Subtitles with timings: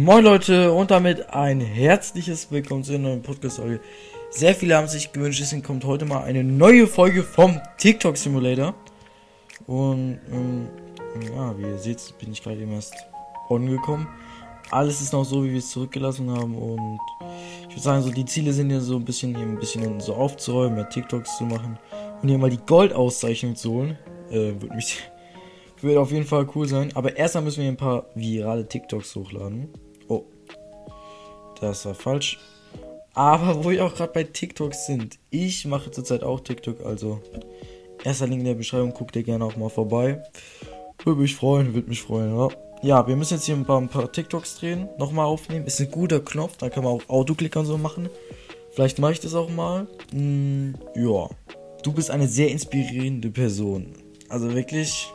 [0.00, 3.80] Moin Leute und damit ein herzliches Willkommen zu einer neuen Podcast-Folge.
[4.30, 8.72] Sehr viele haben sich gewünscht, deswegen kommt heute mal eine neue Folge vom TikTok Simulator.
[9.66, 10.68] Und ähm,
[11.36, 12.94] ja, wie ihr seht, bin ich gerade eben erst
[13.50, 14.08] angekommen.
[14.70, 16.98] Alles ist noch so, wie wir es zurückgelassen haben und
[17.68, 20.14] ich würde sagen, so die Ziele sind ja so ein bisschen hier ein bisschen so
[20.14, 21.78] aufzuräumen, mehr TikToks zu machen
[22.22, 23.98] und hier mal die Goldauszeichnung zu holen.
[24.30, 24.98] Äh, würde mich
[25.82, 26.90] würde auf jeden Fall cool sein.
[26.94, 29.68] Aber erstmal müssen wir ein paar virale TikToks hochladen.
[31.60, 32.38] Das war falsch.
[33.14, 35.18] Aber wo wir auch gerade bei TikToks sind.
[35.30, 37.20] Ich mache zurzeit auch TikTok, also
[38.04, 40.22] erster Link in der Beschreibung, guckt ihr gerne auch mal vorbei.
[41.04, 42.48] Würde mich freuen, würde mich freuen, ja.
[42.82, 45.66] Ja, wir müssen jetzt hier ein paar, ein paar TikToks drehen, nochmal aufnehmen.
[45.66, 48.08] Ist ein guter Knopf, da kann man auch Autoklicker und so machen.
[48.72, 49.86] Vielleicht mache ich das auch mal.
[50.12, 51.28] Hm, ja.
[51.82, 53.92] Du bist eine sehr inspirierende Person.
[54.28, 55.12] Also wirklich,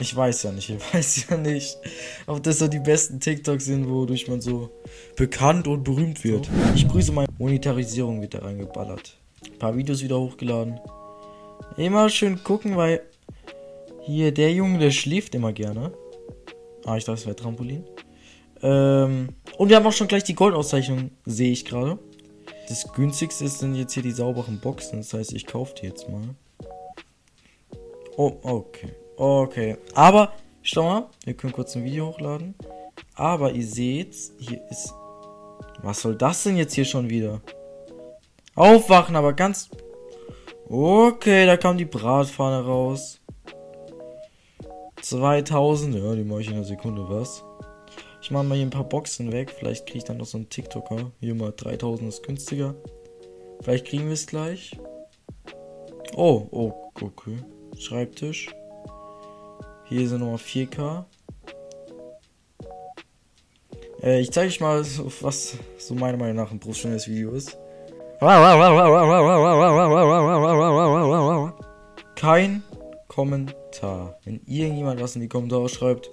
[0.00, 1.78] ich weiß ja nicht, ich weiß ja nicht,
[2.26, 4.70] ob das so die besten TikToks sind, wodurch man so
[5.16, 6.48] bekannt und berühmt wird.
[6.74, 9.16] Ich grüße meine Monetarisierung wird da reingeballert.
[9.44, 10.80] Ein paar Videos wieder hochgeladen.
[11.76, 13.02] Immer schön gucken, weil
[14.04, 15.92] hier der Junge, der schläft immer gerne.
[16.84, 17.84] Ah, ich dachte, es wäre Trampolin.
[18.62, 21.98] Ähm, und wir haben auch schon gleich die Goldauszeichnung, sehe ich gerade.
[22.68, 26.34] Das günstigste sind jetzt hier die sauberen Boxen, das heißt, ich kaufe die jetzt mal.
[28.16, 28.90] Oh, okay.
[29.18, 29.76] Okay.
[29.94, 32.54] Aber, schau mal, wir können kurz ein Video hochladen.
[33.16, 34.94] Aber ihr seht, hier ist.
[35.82, 37.40] Was soll das denn jetzt hier schon wieder?
[38.54, 39.68] Aufwachen, aber ganz.
[40.68, 43.20] Okay, da kam die Bratpfanne raus.
[45.02, 47.42] 2000, ja, die mache ich in einer Sekunde, was?
[48.22, 49.50] Ich mache mal hier ein paar Boxen weg.
[49.50, 51.10] Vielleicht kriege ich dann noch so einen TikToker.
[51.20, 52.74] Hier mal 3000 ist günstiger.
[53.62, 54.78] Vielleicht kriegen wir es gleich.
[56.14, 57.38] Oh, oh, okay.
[57.78, 58.48] Schreibtisch.
[59.88, 61.04] Hier sind nochmal 4K.
[64.02, 64.84] Äh, ich zeige euch mal,
[65.22, 67.56] was so meiner Meinung nach ein professionelles Video ist.
[72.16, 72.62] Kein
[73.06, 74.18] Kommentar.
[74.24, 76.10] Wenn irgendjemand was in die Kommentare schreibt.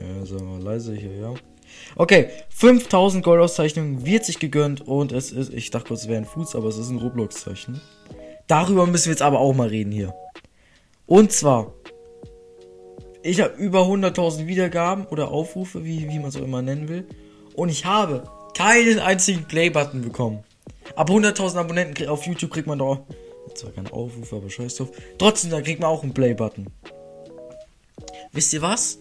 [0.00, 1.34] Ja, sagen wir leise hier, ja.
[1.96, 6.26] Okay, 5000 Goldauszeichnungen wird sich gegönnt und es ist, ich dachte kurz, es wäre ein
[6.26, 7.80] Fuß, aber es ist ein Roblox-Zeichen.
[8.46, 10.14] Darüber müssen wir jetzt aber auch mal reden hier.
[11.06, 11.72] Und zwar
[13.26, 17.06] ich habe über 100.000 Wiedergaben oder Aufrufe, wie, wie man es auch immer nennen will.
[17.54, 18.22] Und ich habe
[18.56, 20.44] keinen einzigen Play-Button bekommen.
[20.94, 23.00] Ab 100.000 Abonnenten auf YouTube kriegt man doch.
[23.54, 24.92] Zwar keinen Aufruf, aber scheiß drauf.
[25.18, 26.68] Trotzdem, da kriegt man auch einen Play-Button.
[28.32, 28.98] Wisst ihr was?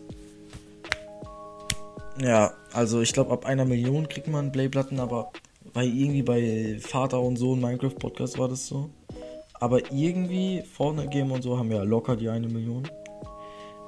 [2.20, 5.32] Ja, also ich glaube, ab einer Million kriegt man einen Play-Button, aber
[5.74, 8.90] bei irgendwie bei Vater und Sohn Minecraft Podcast war das so.
[9.54, 12.88] Aber irgendwie vorne Game und so haben wir ja locker die eine Million.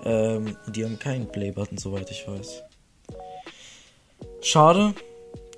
[0.03, 2.63] Ähm, die haben keinen Play-Button, soweit ich weiß.
[4.41, 4.93] Schade.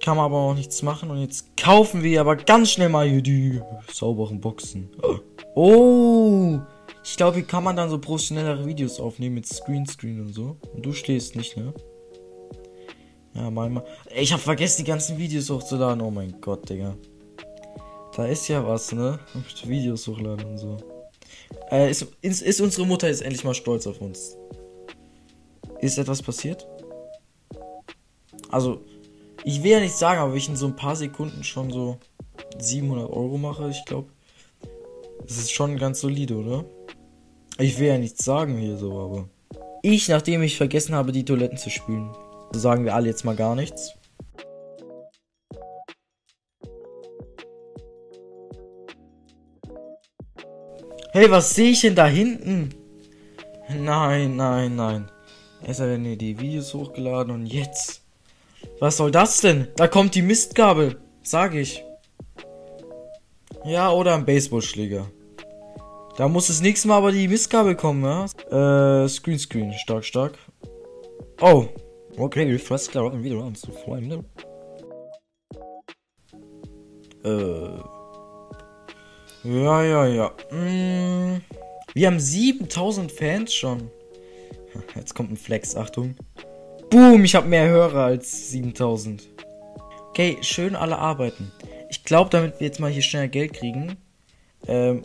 [0.02, 1.12] Kann man aber auch nichts machen.
[1.12, 3.62] Und jetzt kaufen wir aber ganz schnell mal hier die
[3.92, 4.90] sauberen Boxen.
[5.56, 6.60] Oh!
[7.04, 10.58] Ich glaube, hier kann man dann so professionellere Videos aufnehmen mit Screenscreen und so.
[10.74, 11.74] Und du stehst nicht, ne?
[13.34, 13.84] Ja, mal mal.
[14.16, 16.02] Ich habe vergessen, die ganzen Videos hochzuladen.
[16.02, 16.96] Oh mein Gott, Digga.
[18.16, 19.20] Da ist ja was, ne?
[19.66, 20.78] Videos hochladen und so.
[21.72, 24.38] Äh, ist, ist, ist unsere Mutter jetzt endlich mal stolz auf uns?
[25.82, 26.68] Ist etwas passiert?
[28.50, 28.82] Also,
[29.44, 31.98] ich will ja nicht sagen, aber wenn ich in so ein paar Sekunden schon so
[32.58, 34.10] 700 Euro mache, ich glaube,
[35.22, 36.66] das ist schon ganz solide, oder?
[37.58, 39.30] Ich will ja nichts sagen hier so, aber.
[39.82, 42.10] Ich, nachdem ich vergessen habe, die Toiletten zu spülen,
[42.52, 43.94] sagen wir alle jetzt mal gar nichts.
[51.12, 52.70] Hey, was sehe ich denn da hinten?
[53.68, 55.10] Nein, nein, nein.
[55.66, 58.04] Erst hat er die Videos hochgeladen und jetzt.
[58.80, 59.70] Was soll das denn?
[59.76, 61.00] Da kommt die Mistgabel.
[61.24, 61.84] Sag ich.
[63.66, 65.08] Ja, oder ein Baseballschläger.
[66.16, 68.26] Da muss das nächste Mal aber die Mistgabel kommen, ja?
[69.04, 69.74] Äh, Screen Screen.
[69.74, 70.38] Stark, stark.
[71.42, 71.66] Oh.
[72.18, 74.24] Okay, refresh klar wieder an zu Freunde.
[77.24, 77.99] Äh.
[79.44, 80.32] Ja, ja, ja.
[80.52, 81.42] Mm,
[81.94, 83.90] wir haben 7000 Fans schon.
[84.96, 86.16] Jetzt kommt ein Flex, Achtung.
[86.90, 89.28] Boom, ich habe mehr Hörer als 7000.
[90.10, 91.52] Okay, schön alle arbeiten.
[91.90, 93.96] Ich glaube, damit wir jetzt mal hier schnell Geld kriegen.
[94.68, 95.04] Ähm,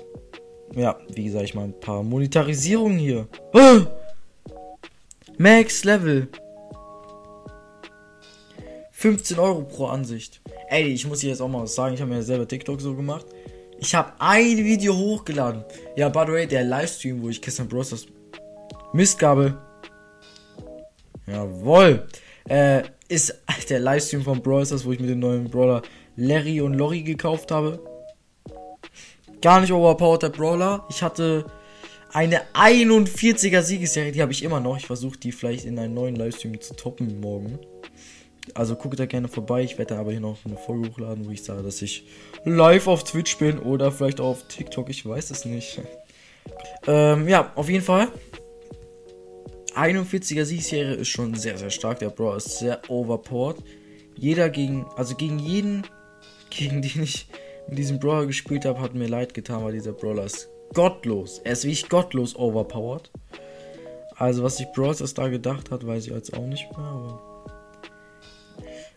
[0.74, 3.28] ja, wie gesagt, ich mal ein paar Monetarisierungen hier.
[3.52, 3.82] Oh!
[5.38, 6.28] Max Level.
[8.90, 10.40] 15 Euro pro Ansicht.
[10.68, 11.94] Ey, ich muss hier jetzt auch mal was sagen.
[11.94, 13.26] Ich habe mir ja selber TikTok so gemacht.
[13.84, 15.62] Ich habe ein Video hochgeladen.
[15.94, 18.06] Ja, by the way, der Livestream, wo ich gestern Bros.
[18.94, 19.58] Mistgabel.
[21.26, 22.06] Jawoll.
[22.48, 25.82] Äh, ist der Livestream von Brawl wo ich mir den neuen Brawler
[26.16, 27.78] Larry und Lori gekauft habe.
[29.42, 30.86] Gar nicht overpowered der Brawler.
[30.88, 31.44] Ich hatte
[32.10, 34.78] eine 41er Siegesserie, die habe ich immer noch.
[34.78, 37.58] Ich versuche die vielleicht in einen neuen Livestream zu toppen morgen.
[38.52, 39.62] Also guckt da gerne vorbei.
[39.62, 42.06] Ich werde aber hier noch eine Folge hochladen, wo ich sage, dass ich
[42.44, 44.90] live auf Twitch bin oder vielleicht auch auf TikTok.
[44.90, 45.80] Ich weiß es nicht.
[46.86, 48.08] ähm, ja, auf jeden Fall.
[49.74, 51.98] 41er Siegesserie ist schon sehr, sehr stark.
[51.98, 53.56] Der Bro ist sehr overpowered.
[54.16, 55.86] Jeder gegen, also gegen jeden,
[56.50, 57.26] gegen den ich
[57.68, 61.40] mit diesem Brawler gespielt habe, hat mir leid getan, weil dieser Brawler ist gottlos.
[61.44, 63.10] Er ist wirklich gottlos overpowered.
[64.16, 67.33] Also was sich Brawls da gedacht hat, weiß ich jetzt auch nicht mehr, aber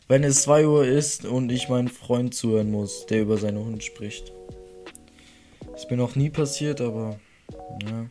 [0.08, 3.84] wenn es 2 Uhr ist und ich meinen Freund zuhören muss, der über seine Hund
[3.84, 4.34] spricht.
[5.76, 7.20] Ist mir noch nie passiert, aber
[7.84, 8.06] ja.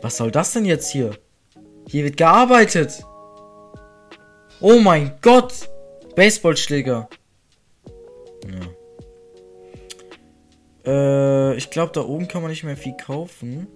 [0.00, 1.18] Was soll das denn jetzt hier?
[1.88, 3.04] Hier wird gearbeitet.
[4.60, 5.68] Oh mein Gott.
[6.14, 7.08] Baseballschläger.
[10.84, 13.66] Äh, ich glaube, da oben kann man nicht mehr viel kaufen.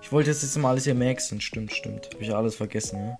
[0.00, 1.40] Ich wollte jetzt, jetzt mal alles hier maxen.
[1.40, 2.10] Stimmt, stimmt.
[2.12, 3.18] Habe ich ja alles vergessen, ja.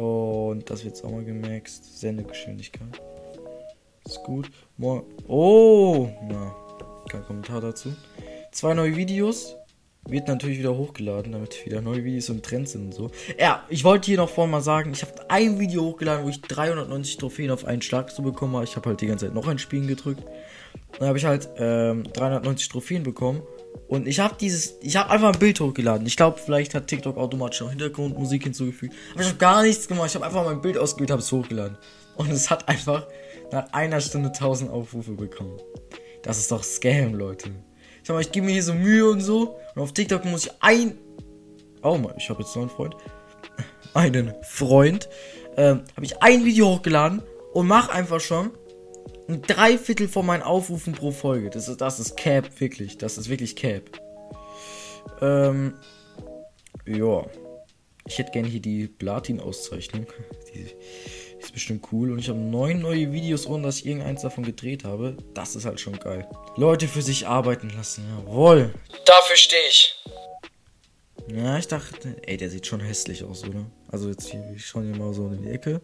[0.00, 2.00] Und das wird jetzt auch mal gemaxt.
[2.00, 3.00] Sendegeschwindigkeit.
[4.04, 4.50] Ist gut.
[5.28, 6.08] Oh!
[6.28, 6.54] Na,
[7.08, 7.94] kein Kommentar dazu.
[8.52, 9.56] Zwei neue Videos.
[10.06, 13.10] Wird natürlich wieder hochgeladen, damit wieder neue Videos und Trends sind und so.
[13.38, 16.42] Ja, ich wollte hier noch vorhin mal sagen, ich habe ein Video hochgeladen, wo ich
[16.42, 18.64] 390 Trophäen auf einen Schlag zu bekommen habe.
[18.64, 20.22] Ich habe halt die ganze Zeit noch ein Spielen gedrückt.
[20.98, 23.42] Dann habe ich halt ähm, 390 Trophäen bekommen.
[23.88, 26.06] Und ich habe dieses, ich habe einfach ein Bild hochgeladen.
[26.06, 28.94] Ich glaube, vielleicht hat TikTok automatisch noch Hintergrundmusik hinzugefügt.
[29.12, 30.08] Aber ich habe gar nichts gemacht.
[30.08, 31.78] Ich habe einfach mein Bild ausgewählt, habe es hochgeladen.
[32.16, 33.06] Und es hat einfach
[33.52, 35.58] nach einer Stunde 1000 Aufrufe bekommen.
[36.22, 37.50] Das ist doch Scam, Leute.
[38.04, 39.56] Ich sag mal, ich gebe mir hier so Mühe und so.
[39.74, 40.98] Und auf TikTok muss ich ein.
[41.82, 42.94] Oh mal, ich habe jetzt noch einen Freund.
[43.94, 45.08] Einen Freund.
[45.56, 47.22] Ähm, habe ich ein Video hochgeladen
[47.54, 48.50] und mach einfach schon
[49.26, 51.48] ein Dreiviertel von meinen Aufrufen pro Folge.
[51.48, 52.98] Das ist, das ist Cap, wirklich.
[52.98, 53.84] Das ist wirklich Cap.
[55.22, 55.72] Ähm,
[56.84, 57.24] ja.
[58.06, 60.06] Ich hätte gerne hier die Platin-Auszeichnung.
[61.54, 62.10] Die bestimmt cool.
[62.10, 65.16] Und ich habe neun neue Videos, ohne dass ich irgendeins davon gedreht habe.
[65.34, 66.28] Das ist halt schon geil.
[66.56, 68.04] Leute für sich arbeiten lassen.
[68.18, 68.74] Jawohl.
[69.06, 69.94] Dafür stehe ich.
[71.28, 73.64] Ja, ich dachte, ey, der sieht schon hässlich aus, oder?
[73.88, 75.80] Also jetzt hier, ich schaue hier mal so in die Ecke.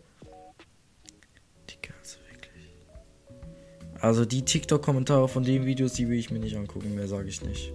[4.01, 7.43] Also die TikTok-Kommentare von den Videos, die will ich mir nicht angucken, mehr sage ich
[7.43, 7.73] nicht.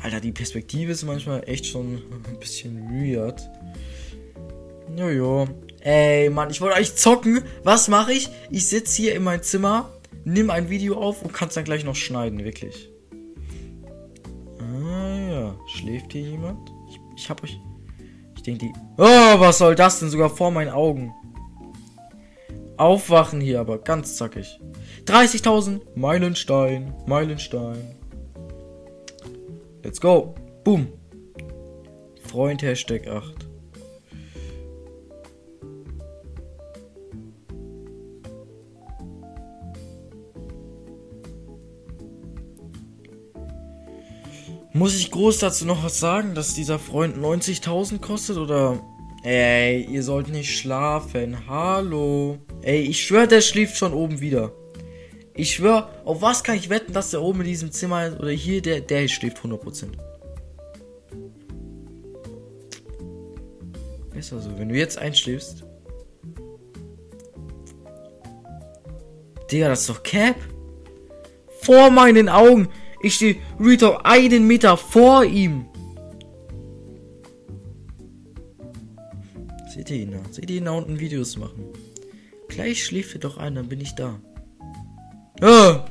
[0.00, 3.42] Alter, die Perspektive ist manchmal echt schon ein bisschen weird.
[4.96, 5.48] Jojo.
[5.84, 7.42] Ey, Mann, ich wollte eigentlich zocken.
[7.62, 8.30] Was mache ich?
[8.50, 9.90] Ich sitze hier in meinem Zimmer,
[10.24, 12.88] nimm ein Video auf und kann es dann gleich noch schneiden, wirklich.
[14.58, 16.72] Ah ja, schläft hier jemand?
[16.88, 17.60] Ich, ich hab euch...
[18.34, 18.72] Ich denke die...
[18.96, 20.08] Oh, was soll das denn?
[20.08, 21.12] Sogar vor meinen Augen.
[22.78, 24.58] Aufwachen hier aber, ganz zackig.
[25.04, 25.82] 30.000.
[25.94, 26.94] Meilenstein.
[27.06, 27.94] Meilenstein.
[29.82, 30.34] Let's go.
[30.64, 30.88] Boom.
[32.26, 33.43] Freund Hashtag 8.
[44.76, 48.80] Muss ich groß dazu noch was sagen, dass dieser Freund 90.000 kostet oder?
[49.22, 51.46] Ey, ihr sollt nicht schlafen.
[51.46, 52.38] Hallo.
[52.60, 54.50] Ey, ich schwör, der schläft schon oben wieder.
[55.32, 58.18] Ich schwör, auf was kann ich wetten, dass der oben in diesem Zimmer ist?
[58.18, 59.92] Oder hier, der, der schläft 100%.
[64.16, 65.62] Ist also, wenn du jetzt einschläfst.
[69.52, 70.34] Digga, das ist doch Cap.
[71.60, 72.70] Vor meinen Augen.
[73.04, 75.66] Ich stehe Rito einen Meter vor ihm.
[79.68, 80.20] Seht ihr ihn da?
[80.30, 81.66] Seht ihr ihn da unten Videos machen?
[82.48, 84.18] Gleich schläft er doch ein, dann bin ich da.
[85.42, 85.84] Ah!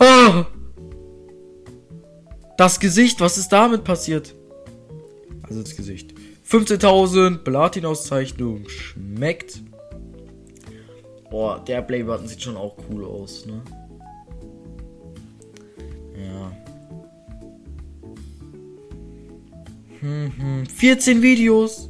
[0.00, 0.46] Ah!
[2.56, 4.34] Das Gesicht, was ist damit passiert?
[5.44, 6.12] Also das Gesicht.
[6.50, 8.68] 15.000 Platin-Auszeichnung.
[8.68, 9.62] Schmeckt.
[11.30, 13.62] Boah, der Playbutton sieht schon auch cool aus, ne?
[20.76, 21.88] 14 Videos.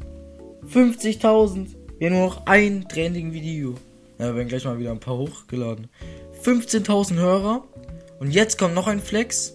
[0.73, 1.69] 50.000.
[2.01, 3.75] Ja, nur noch ein trending Video.
[4.19, 5.89] Ja, werden gleich mal wieder ein paar hochgeladen.
[6.43, 7.65] 15.000 Hörer.
[8.19, 9.55] Und jetzt kommt noch ein Flex.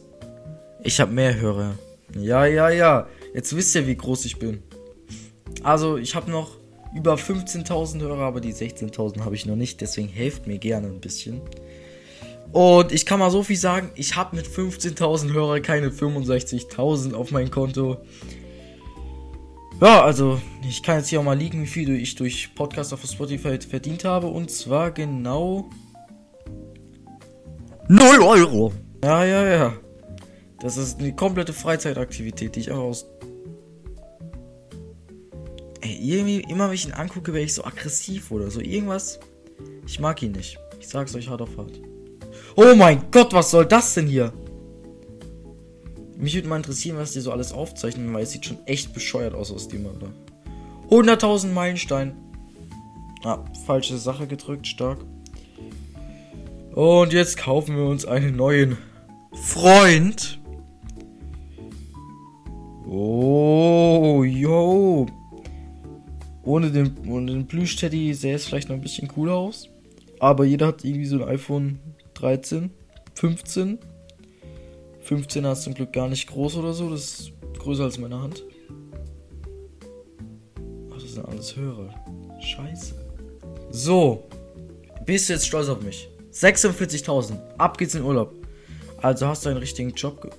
[0.84, 1.76] Ich habe mehr Hörer.
[2.16, 3.08] Ja, ja, ja.
[3.34, 4.62] Jetzt wisst ihr, wie groß ich bin.
[5.64, 6.58] Also, ich habe noch
[6.96, 11.00] über 15.000 Hörer, aber die 16.000 habe ich noch nicht, deswegen helft mir gerne ein
[11.00, 11.42] bisschen.
[12.52, 17.32] Und ich kann mal so viel sagen, ich habe mit 15.000 Hörer keine 65.000 auf
[17.32, 17.98] mein Konto.
[19.82, 23.04] Ja, also ich kann jetzt hier auch mal liegen, wie viel ich durch Podcast auf
[23.04, 24.28] Spotify verdient habe.
[24.28, 25.72] Und zwar genau
[27.88, 28.72] 0 Euro.
[29.04, 29.74] Ja, ja, ja.
[30.60, 33.08] Das ist eine komplette Freizeitaktivität, die ich einfach aus.
[35.82, 38.62] Ey, irgendwie, immer wenn ich ihn angucke, werde ich so aggressiv oder so.
[38.62, 39.20] Irgendwas.
[39.88, 40.60] Ich mag ihn nicht.
[40.80, 41.82] Ich sag's euch hart auf hart.
[42.56, 44.32] Oh mein Gott, was soll das denn hier?
[46.22, 49.34] Mich würde mal interessieren, was die so alles aufzeichnen, weil es sieht schon echt bescheuert
[49.34, 50.14] aus aus dem Alter.
[50.92, 52.14] 100.000 Meilenstein.
[53.24, 55.00] Ah, falsche Sache gedrückt, stark.
[56.76, 58.78] Und jetzt kaufen wir uns einen neuen
[59.34, 60.40] Freund.
[62.88, 65.08] Oh, yo.
[66.44, 69.70] Ohne den, ohne den Plüsch-Teddy sähe es vielleicht noch ein bisschen cooler aus.
[70.20, 71.80] Aber jeder hat irgendwie so ein iPhone
[72.14, 72.70] 13,
[73.16, 73.80] 15.
[75.12, 78.46] 15 ist zum Glück gar nicht groß oder so, das ist größer als meine Hand.
[80.90, 81.94] Ach, das sind alles Hörer.
[82.40, 82.96] Scheiße.
[83.72, 84.30] So.
[85.06, 86.08] Bist du jetzt stolz auf mich?
[86.32, 87.58] 46.000.
[87.58, 88.34] Ab geht's in Urlaub.
[89.02, 90.34] Also hast du einen richtigen Job.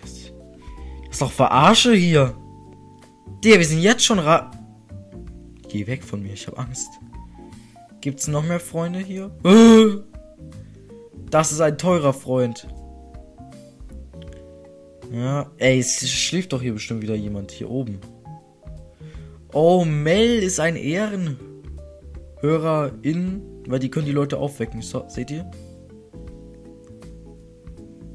[0.00, 2.32] Das, das ist doch Verarsche hier.
[3.42, 4.52] Der, wir sind jetzt schon ra.
[5.68, 6.90] Geh weg von mir, ich hab Angst.
[8.00, 9.32] Gibt's noch mehr Freunde hier?
[11.32, 12.68] Das ist ein teurer Freund.
[15.10, 18.00] Ja, ey, es schläft doch hier bestimmt wieder jemand hier oben.
[19.54, 24.82] Oh, Mel ist ein Ehrenhörerin, weil die können die Leute aufwecken.
[24.82, 25.50] So, seht ihr?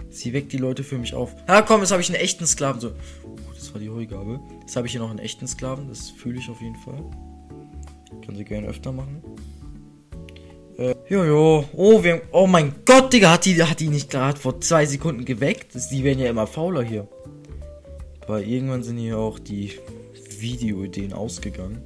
[0.10, 1.36] Sie weckt die Leute für mich auf.
[1.48, 2.80] Ja, komm, jetzt habe ich einen echten Sklaven.
[2.80, 2.90] So,
[3.24, 4.40] oh, das war die Heugabe.
[4.62, 5.88] Jetzt habe ich hier noch einen echten Sklaven.
[5.88, 7.04] Das fühle ich auf jeden Fall.
[8.24, 9.24] Können sie gerne öfter machen.
[10.78, 11.66] Äh, jojo.
[11.74, 15.26] Oh, wir, oh mein Gott, Digga, hat die, hat die nicht gerade vor zwei Sekunden
[15.26, 15.76] geweckt?
[15.92, 17.08] Die werden ja immer fauler hier.
[18.22, 19.74] Aber irgendwann sind hier auch die
[20.38, 21.82] Videoideen ausgegangen.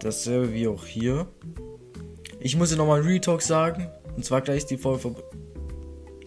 [0.00, 1.26] Dasselbe wie auch hier.
[2.40, 3.88] Ich muss hier nochmal ein Retalk sagen.
[4.16, 5.14] Und zwar gleich ist die Folge vor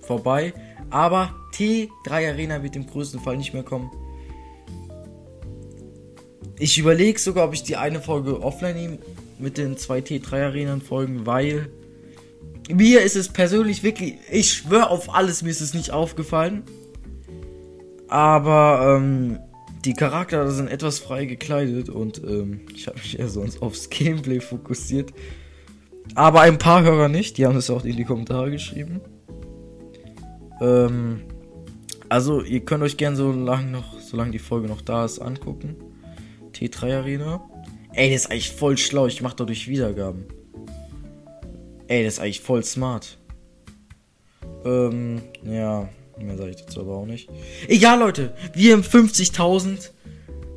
[0.02, 0.54] vorbei.
[0.90, 1.90] Aber T3
[2.30, 3.92] Arena wird im größten Fall nicht mehr kommen.
[6.58, 8.98] Ich überlege sogar, ob ich die eine Folge offline nehme
[9.38, 11.70] mit den zwei T3 Arenen Folgen, weil
[12.74, 16.64] mir ist es persönlich wirklich, ich schwöre auf alles, mir ist es nicht aufgefallen.
[18.10, 19.40] Aber ähm,
[19.86, 24.40] die Charaktere sind etwas frei gekleidet und ähm, ich habe mich eher sonst aufs Gameplay
[24.40, 25.14] fokussiert.
[26.16, 29.02] Aber ein paar Hörer nicht, die haben es auch in die Kommentare geschrieben.
[30.62, 31.22] Ähm,
[32.10, 35.76] also ihr könnt euch gern so lange noch, solange die Folge noch da ist, angucken.
[36.54, 37.42] T3 Arena.
[37.94, 40.26] Ey, das ist eigentlich voll schlau, ich mache dadurch Wiedergaben.
[41.88, 43.18] Ey, das ist eigentlich voll smart.
[44.66, 45.88] Ähm, ja,
[46.20, 47.30] mehr sage ich dazu aber auch nicht.
[47.68, 49.92] Egal, Leute, wir haben 50.000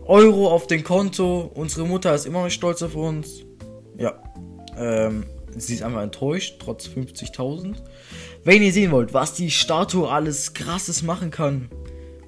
[0.06, 1.50] Euro auf dem Konto.
[1.54, 3.44] Unsere Mutter ist immer noch stolz auf uns.
[3.96, 4.20] Ja,
[4.76, 5.24] ähm,
[5.56, 7.76] sie ist einfach enttäuscht, trotz 50.000.
[8.42, 11.70] Wenn ihr sehen wollt, was die Statue alles krasses machen kann,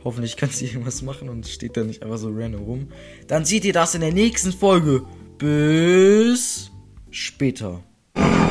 [0.04, 2.88] hoffentlich kann sie irgendwas machen und steht da nicht einfach so random rum,
[3.26, 5.02] dann seht ihr das in der nächsten Folge.
[5.38, 6.70] Bis
[7.10, 7.82] später.